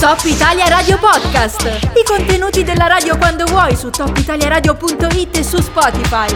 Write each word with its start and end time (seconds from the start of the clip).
Top 0.00 0.24
Italia 0.24 0.66
Radio 0.66 0.98
Podcast. 0.98 1.90
I 1.94 2.02
contenuti 2.06 2.64
della 2.64 2.86
radio 2.86 3.18
quando 3.18 3.44
vuoi 3.44 3.76
su 3.76 3.90
topitaliaradio.it 3.90 5.36
e 5.36 5.44
su 5.44 5.60
Spotify. 5.60 6.34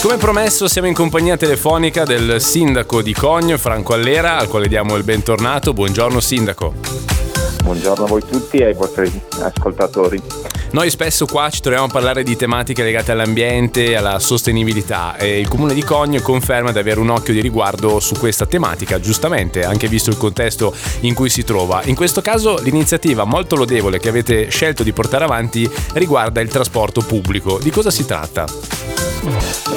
Come 0.00 0.16
promesso 0.16 0.66
siamo 0.66 0.88
in 0.88 0.94
compagnia 0.94 1.36
telefonica 1.36 2.04
del 2.04 2.40
sindaco 2.40 3.02
di 3.02 3.12
Cogno, 3.12 3.58
Franco 3.58 3.92
Allera, 3.92 4.38
al 4.38 4.48
quale 4.48 4.66
diamo 4.66 4.96
il 4.96 5.04
bentornato. 5.04 5.74
Buongiorno 5.74 6.20
sindaco. 6.20 7.25
Buongiorno 7.66 8.04
a 8.04 8.06
voi 8.06 8.22
tutti 8.24 8.58
e 8.58 8.66
ai 8.66 8.74
vostri 8.74 9.10
ascoltatori. 9.40 10.22
Noi 10.70 10.88
spesso 10.88 11.26
qua 11.26 11.50
ci 11.50 11.60
troviamo 11.60 11.86
a 11.86 11.90
parlare 11.90 12.22
di 12.22 12.36
tematiche 12.36 12.84
legate 12.84 13.10
all'ambiente 13.10 13.86
e 13.86 13.96
alla 13.96 14.20
sostenibilità 14.20 15.16
e 15.16 15.40
il 15.40 15.48
comune 15.48 15.74
di 15.74 15.82
Cogno 15.82 16.20
conferma 16.20 16.70
di 16.70 16.78
avere 16.78 17.00
un 17.00 17.10
occhio 17.10 17.32
di 17.32 17.40
riguardo 17.40 17.98
su 17.98 18.14
questa 18.14 18.46
tematica, 18.46 19.00
giustamente, 19.00 19.64
anche 19.64 19.88
visto 19.88 20.10
il 20.10 20.16
contesto 20.16 20.72
in 21.00 21.14
cui 21.14 21.28
si 21.28 21.42
trova. 21.42 21.82
In 21.86 21.96
questo 21.96 22.20
caso 22.20 22.60
l'iniziativa 22.60 23.24
molto 23.24 23.56
lodevole 23.56 23.98
che 23.98 24.10
avete 24.10 24.48
scelto 24.48 24.84
di 24.84 24.92
portare 24.92 25.24
avanti 25.24 25.68
riguarda 25.94 26.40
il 26.40 26.48
trasporto 26.48 27.00
pubblico. 27.00 27.58
Di 27.58 27.70
cosa 27.70 27.90
si 27.90 28.06
tratta? 28.06 28.75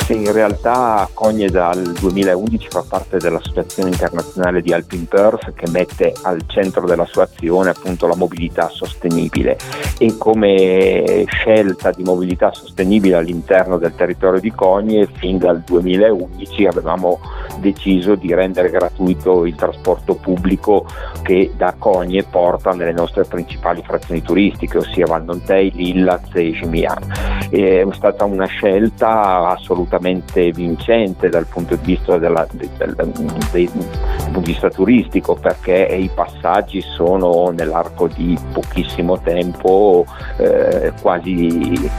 Sì, 0.05 0.15
in 0.15 0.31
realtà 0.31 1.09
Cogne 1.13 1.49
dal 1.49 1.81
2011 1.99 2.67
fa 2.69 2.83
parte 2.87 3.17
dell'Associazione 3.17 3.89
Internazionale 3.89 4.61
di 4.61 4.73
Alpine 4.73 5.05
Perth 5.09 5.53
che 5.53 5.69
mette 5.71 6.13
al 6.23 6.41
centro 6.45 6.85
della 6.85 7.05
sua 7.05 7.23
azione 7.23 7.71
appunto 7.71 8.05
la 8.05 8.15
mobilità 8.15 8.69
sostenibile 8.69 9.57
e 9.97 10.17
come 10.17 11.25
scelta 11.27 11.91
di 11.91 12.03
mobilità 12.03 12.53
sostenibile 12.53 13.15
all'interno 13.15 13.77
del 13.77 13.95
territorio 13.95 14.39
di 14.39 14.51
Cogne 14.51 15.07
fin 15.07 15.37
dal 15.37 15.61
2011 15.61 16.65
avevamo 16.65 17.19
deciso 17.59 18.15
di 18.15 18.33
rendere 18.33 18.69
gratuito 18.69 19.45
il 19.45 19.55
trasporto 19.55 20.15
pubblico 20.15 20.85
che 21.23 21.51
da 21.55 21.73
Cogne 21.77 22.23
porta 22.23 22.71
nelle 22.71 22.93
nostre 22.93 23.25
principali 23.25 23.83
frazioni 23.83 24.21
turistiche, 24.21 24.77
ossia 24.77 25.05
Valnontei, 25.05 25.71
Lillaz 25.71 26.33
e 26.33 26.53
Cimian. 26.53 27.38
È 27.49 27.85
stata 27.93 28.25
una 28.25 28.45
scelta 28.45 29.49
assolutamente 29.49 30.51
vincente 30.51 31.29
dal 31.29 31.45
punto 31.45 31.75
di 31.75 31.95
vista, 31.95 32.17
della, 32.17 32.45
del, 32.51 32.69
del, 32.77 32.95
del, 32.95 33.09
punto 33.11 34.39
di 34.39 34.45
vista 34.45 34.69
turistico 34.69 35.35
perché 35.35 35.73
i 35.73 36.09
passaggi 36.13 36.81
sono 36.81 37.49
nell'arco 37.49 38.07
di 38.07 38.37
pochissimo 38.53 39.19
tempo 39.19 40.05
eh, 40.37 40.93
quasi 41.01 41.89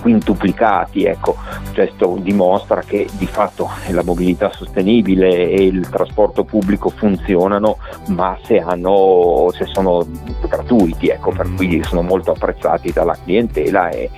quintuplicati. 0.00 1.04
Ecco. 1.04 1.36
Questo 1.72 2.18
dimostra 2.20 2.82
che 2.82 3.06
di 3.12 3.26
fatto 3.26 3.70
la 3.90 4.02
mobilità 4.02 4.50
sostenibile 4.52 5.50
e 5.50 5.64
il 5.64 5.88
trasporto 5.88 6.44
pubblico 6.44 6.90
funzionano 6.90 7.78
ma 8.08 8.36
se, 8.42 8.58
hanno, 8.58 9.50
se 9.52 9.66
sono 9.66 10.04
gratuiti, 10.46 11.08
ecco, 11.08 11.30
per 11.30 11.48
cui 11.54 11.82
sono 11.84 12.02
molto 12.02 12.32
apprezzati 12.32 12.92
dalla 12.92 13.16
clientela 13.22 13.88
e 13.88 14.10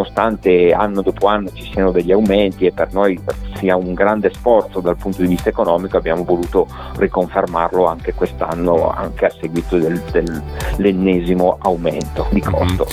nonostante 0.00 0.72
anno 0.72 1.02
dopo 1.02 1.26
anno 1.26 1.50
ci 1.52 1.70
siano 1.70 1.90
degli 1.90 2.10
aumenti 2.10 2.66
e 2.66 2.72
per 2.72 2.92
noi 2.92 3.18
sia 3.56 3.76
un 3.76 3.92
grande 3.92 4.32
sforzo 4.32 4.80
dal 4.80 4.96
punto 4.96 5.20
di 5.20 5.28
vista 5.28 5.50
economico 5.50 5.98
abbiamo 5.98 6.24
voluto 6.24 6.66
riconfermarlo 6.96 7.84
anche 7.84 8.14
quest'anno 8.14 8.90
anche 8.90 9.26
a 9.26 9.30
seguito 9.30 9.76
del, 9.78 10.00
dell'ennesimo 10.10 11.58
aumento 11.60 12.26
di 12.30 12.40
costo. 12.40 12.86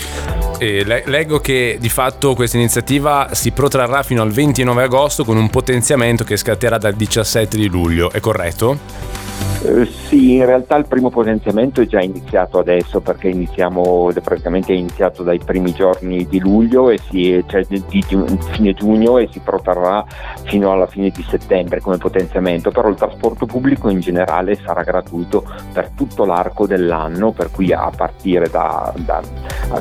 Mm-hmm. 0.62 1.02
Leggo 1.06 1.40
che 1.40 1.78
di 1.80 1.90
fatto 1.90 2.34
questa 2.34 2.58
iniziativa 2.58 3.30
si 3.32 3.52
protrarrà 3.52 4.04
fino 4.04 4.22
al 4.22 4.32
29 4.32 4.84
agosto 4.84 5.24
con 5.24 5.38
un 5.38 5.50
potenziamento 5.50 6.24
che 6.24 6.36
scatterà 6.36 6.78
dal 6.78 6.96
17 6.96 7.58
di 7.58 7.68
luglio, 7.68 8.12
è 8.12 8.20
corretto? 8.20 9.17
Eh, 9.64 9.86
sì, 10.08 10.36
in 10.36 10.46
realtà 10.46 10.76
il 10.76 10.86
primo 10.88 11.10
potenziamento 11.10 11.82
è 11.82 11.88
già 11.88 12.00
iniziato 12.00 12.60
adesso 12.60 13.02
perché 13.02 13.30
iniziamo, 13.30 14.12
praticamente 14.24 14.74
è 14.74 14.76
iniziato 14.76 15.24
dai 15.24 15.40
primi 15.44 15.74
giorni 15.74 16.28
di 16.28 16.40
luglio 16.40 16.90
e 16.90 17.00
si, 17.10 17.44
cioè 17.48 17.64
di, 17.67 17.84
di, 17.88 18.04
fine 18.04 18.73
giugno 18.73 19.17
e 19.17 19.28
si 19.32 19.40
protrarrà 19.40 20.06
fino 20.44 20.72
alla 20.72 20.86
fine 20.86 21.10
di 21.10 21.26
settembre 21.28 21.82
come 21.82 21.98
potenziamento, 21.98 22.70
però 22.70 22.88
il 22.90 22.96
trasporto 22.96 23.46
pubblico 23.46 23.90
in 23.90 24.00
generale 24.00 24.56
sarà 24.56 24.84
gratuito 24.84 25.44
per 25.73 25.90
tutto 25.96 26.26
l'arco 26.26 26.67
dell'anno, 26.67 27.32
per 27.32 27.50
cui 27.52 27.73
a 27.73 27.90
partire 27.96 28.50
da, 28.50 28.94
da, 28.96 29.22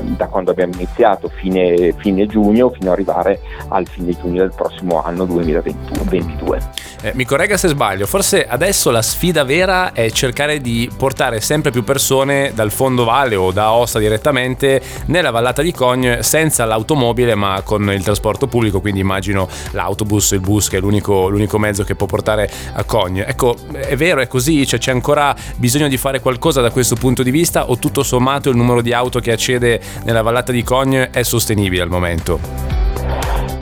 da 0.01 0.27
quando 0.27 0.53
abbiamo 0.53 0.73
iniziato 0.75 1.29
fine, 1.29 1.93
fine, 1.99 2.27
giugno 2.27 2.71
fino 2.71 2.91
ad 2.91 2.97
arrivare 2.97 3.41
al 3.69 3.87
fine 3.87 4.13
giugno 4.13 4.41
del 4.41 4.53
prossimo 4.55 5.03
anno 5.03 5.27
2022. 5.27 6.61
Eh, 7.03 7.13
mi 7.15 7.25
corregga 7.25 7.57
se 7.57 7.69
sbaglio, 7.69 8.07
forse 8.07 8.47
adesso 8.47 8.91
la 8.91 9.03
sfida 9.03 9.45
vera 9.45 9.66
è 9.67 10.11
cercare 10.11 10.61
di 10.61 10.89
portare 10.97 11.41
sempre 11.41 11.73
più 11.73 11.83
persone 11.83 12.53
dal 12.55 12.71
fondo 12.71 13.03
valle 13.03 13.35
o 13.35 13.51
da 13.51 13.73
Osta 13.73 13.99
direttamente 13.99 14.81
nella 15.07 15.31
vallata 15.31 15.61
di 15.61 15.73
Cogne 15.73 16.23
senza 16.23 16.65
l'automobile 16.65 17.35
ma 17.35 17.61
con 17.65 17.91
il 17.91 18.03
trasporto 18.05 18.47
pubblico, 18.47 18.81
quindi 18.81 19.01
immagino 19.01 19.49
l'autobus, 19.73 20.31
il 20.33 20.41
bus 20.41 20.69
che 20.69 20.77
è 20.77 20.81
l'unico, 20.81 21.29
l'unico 21.29 21.59
mezzo 21.59 21.83
che 21.83 21.97
può 21.97 22.07
portare 22.07 22.49
a 22.75 22.85
Cogne. 22.85 23.27
Ecco, 23.27 23.57
è 23.73 23.97
vero, 23.97 24.21
è 24.21 24.29
così? 24.29 24.65
Cioè, 24.67 24.79
c'è 24.79 24.93
ancora 24.93 25.35
bisogno 25.57 25.89
di 25.89 25.97
fare 25.97 26.21
qualcosa 26.21 26.61
da 26.61 26.71
questo 26.71 26.95
punto 26.95 27.25
di 27.25 27.33
vista 27.33 27.69
o 27.69 27.77
tutto 27.77 28.05
sommato 28.05 28.49
il 28.49 28.57
numero 28.57 28.81
di 28.81 28.93
auto 28.93 29.19
che 29.19 29.33
accede 29.33 29.81
nella 30.05 30.23
vallata 30.23 30.53
di 30.53 30.63
Cogne 30.63 31.11
è 31.11 31.25
sostenibile 31.25 31.83
al 31.83 31.89
momento? 31.89 32.66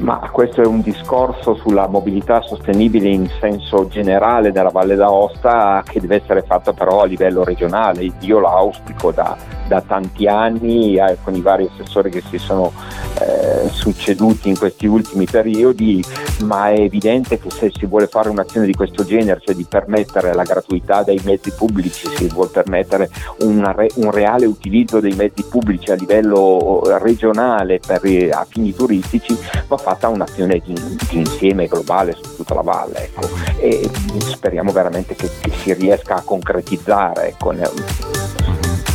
Ma 0.05 0.19
questo 0.31 0.61
è 0.61 0.67
un 0.67 0.83
discorso 0.83 1.55
sulla 1.55 1.87
mobilità 1.87 2.43
sostenibile 2.43 3.09
in 3.09 3.27
senso 3.41 3.89
generale 3.89 4.53
della 4.53 4.69
Valle 4.69 4.97
d'Aosta 4.97 5.83
che 5.83 5.99
deve 5.99 6.17
essere 6.17 6.43
fatto 6.43 6.75
però 6.75 7.01
a 7.01 7.07
livello 7.07 7.43
regionale. 7.43 8.13
Io 8.21 8.39
l'auspico 8.39 9.13
da, 9.13 9.35
da 9.67 9.81
tanti 9.81 10.27
anni 10.27 10.97
eh, 10.97 11.17
con 11.25 11.35
i 11.35 11.41
vari 11.41 11.71
assessori 11.73 12.11
che 12.11 12.23
si 12.29 12.37
sono 12.37 12.71
eh, 13.19 13.69
succeduti 13.71 14.51
in 14.51 14.59
questi 14.59 14.87
ultimi 14.87 15.25
periodi, 15.25 16.05
ma 16.43 16.69
è 16.69 16.81
evidente 16.81 17.39
che 17.39 17.51
se 17.51 17.71
si 17.75 17.87
vuole 17.87 18.07
fare 18.07 18.29
un'azione 18.29 18.67
di 18.67 18.75
questo 18.75 19.05
genere, 19.05 19.41
cioè 19.43 19.55
di 19.55 19.65
permettere 19.67 20.35
la 20.35 20.43
gratuità 20.43 21.03
dei 21.03 21.21
mezzi 21.25 21.51
pubblici, 21.53 22.09
si 22.09 22.27
vuole 22.27 22.51
permettere 22.53 23.09
re, 23.39 23.89
un 23.95 24.11
reale 24.11 24.45
utilizzo 24.45 25.01
dei 25.01 25.15
mezzi 25.15 25.45
pubblici 25.45 25.91
a 25.91 25.95
livello 25.95 26.83
regionale 26.99 27.81
per, 27.85 28.03
a 28.33 28.45
fini 28.47 28.75
turistici, 28.75 29.35
va 29.67 29.77
fatta 29.95 30.09
un'azione 30.09 30.59
di, 30.59 30.75
di 30.75 31.19
insieme 31.19 31.67
globale 31.67 32.15
su 32.21 32.37
tutta 32.37 32.55
la 32.55 32.63
valle 32.63 33.05
ecco. 33.05 33.29
e 33.59 33.89
speriamo 34.19 34.73
veramente 34.73 35.15
che, 35.15 35.31
che 35.41 35.51
si 35.51 35.73
riesca 35.73 36.17
a 36.17 36.23
concretizzare. 36.23 37.29
Ecco. 37.29 37.53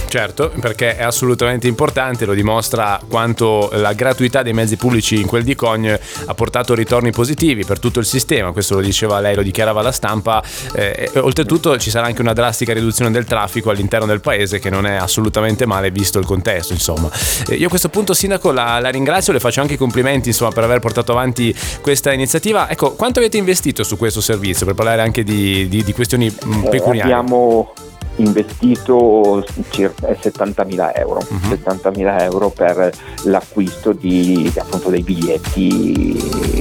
Certo, 0.09 0.51
perché 0.59 0.95
è 0.95 1.03
assolutamente 1.03 1.67
importante, 1.67 2.25
lo 2.25 2.33
dimostra 2.33 2.99
quanto 3.07 3.69
la 3.73 3.93
gratuità 3.93 4.41
dei 4.41 4.53
mezzi 4.53 4.75
pubblici 4.75 5.21
in 5.21 5.27
quel 5.27 5.43
di 5.43 5.53
Cogne 5.53 6.01
ha 6.25 6.33
portato 6.33 6.73
ritorni 6.73 7.11
positivi 7.11 7.63
per 7.63 7.77
tutto 7.77 7.99
il 7.99 8.05
sistema, 8.05 8.51
questo 8.51 8.73
lo 8.73 8.81
diceva 8.81 9.19
lei, 9.19 9.35
lo 9.35 9.43
dichiarava 9.43 9.83
la 9.83 9.91
stampa, 9.91 10.43
eh, 10.73 11.11
oltretutto 11.17 11.77
ci 11.77 11.91
sarà 11.91 12.07
anche 12.07 12.21
una 12.21 12.33
drastica 12.33 12.73
riduzione 12.73 13.11
del 13.11 13.25
traffico 13.25 13.69
all'interno 13.69 14.07
del 14.07 14.19
paese 14.19 14.57
che 14.57 14.71
non 14.71 14.87
è 14.87 14.95
assolutamente 14.95 15.67
male 15.67 15.91
visto 15.91 16.17
il 16.17 16.25
contesto, 16.25 16.73
insomma. 16.73 17.07
Eh, 17.47 17.53
io 17.53 17.67
a 17.67 17.69
questo 17.69 17.89
punto 17.89 18.15
Sindaco 18.15 18.51
la, 18.51 18.79
la, 18.79 18.89
ringrazio, 18.89 19.31
le 19.31 19.39
faccio 19.39 19.61
anche 19.61 19.75
i 19.75 19.77
complimenti 19.77 20.29
insomma, 20.29 20.51
per 20.51 20.63
aver 20.63 20.79
portato 20.79 21.11
avanti 21.11 21.55
questa 21.81 22.11
iniziativa. 22.11 22.67
Ecco, 22.67 22.93
quanto 22.93 23.19
avete 23.19 23.37
investito 23.37 23.83
su 23.83 23.95
questo 23.95 24.21
servizio 24.21 24.65
per 24.65 24.73
parlare 24.73 25.03
anche 25.03 25.23
di, 25.23 25.67
di, 25.67 25.83
di 25.83 25.93
questioni 25.93 26.35
mm, 26.45 26.65
eh, 26.65 26.69
pecuniarie? 26.69 27.13
abbiamo 27.13 27.73
investito 28.19 29.43
circa 29.69 30.07
70.000 30.09 30.91
euro, 30.95 31.19
uh-huh. 31.19 31.37
Mhm. 31.37 31.59
70.000 31.65 32.21
euro 32.23 32.49
per 32.49 32.91
l'acquisto 33.25 33.91
di, 33.91 34.51
appunto, 34.57 34.89
dei 34.89 35.01
biglietti 35.01 36.57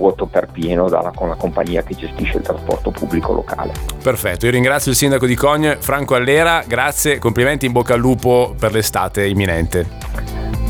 vuoto 0.00 0.26
per 0.26 0.48
pieno 0.50 0.88
dalla, 0.88 1.12
con 1.14 1.28
la 1.28 1.34
compagnia 1.34 1.82
che 1.82 1.94
gestisce 1.94 2.38
il 2.38 2.42
trasporto 2.42 2.90
pubblico 2.90 3.32
locale. 3.32 3.72
Perfetto, 4.02 4.46
io 4.46 4.52
ringrazio 4.52 4.90
il 4.90 4.96
sindaco 4.96 5.26
di 5.26 5.34
Cogne, 5.34 5.76
Franco 5.78 6.14
Allera, 6.14 6.62
grazie, 6.66 7.18
complimenti, 7.18 7.66
in 7.66 7.72
bocca 7.72 7.94
al 7.94 8.00
lupo 8.00 8.54
per 8.58 8.72
l'estate 8.72 9.26
imminente. 9.26 9.86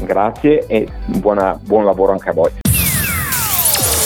Grazie 0.02 0.67
e 0.67 0.88
buona, 1.06 1.58
buon 1.61 1.84
lavoro 1.84 2.12
anche 2.12 2.31
a 2.31 2.32
voi. 2.32 2.50